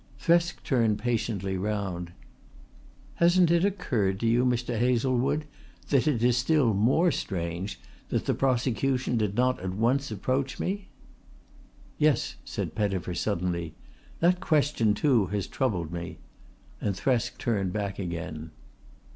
Thresk 0.19 0.63
turned 0.63 0.97
patiently 0.97 1.57
round. 1.57 2.11
"Hasn't 3.17 3.51
it 3.51 3.63
occurred 3.63 4.19
to 4.21 4.25
you, 4.25 4.43
Mr. 4.43 4.79
Hazlewood, 4.79 5.45
that 5.89 6.07
it 6.07 6.23
is 6.23 6.35
still 6.37 6.73
more 6.73 7.11
strange 7.11 7.79
that 8.09 8.25
the 8.25 8.33
prosecution 8.33 9.15
did 9.15 9.35
not 9.35 9.59
at 9.59 9.75
once 9.75 10.09
approach 10.09 10.59
me?" 10.59 10.87
"Yes," 11.99 12.37
said 12.43 12.73
Pettifer 12.73 13.13
suddenly. 13.13 13.75
"That 14.21 14.39
question 14.39 14.95
too 14.95 15.27
has 15.27 15.45
troubled 15.45 15.91
me"; 15.93 16.17
and 16.81 16.95
Thresk 16.95 17.37
turned 17.37 17.71
back 17.71 17.99
again. 17.99 18.49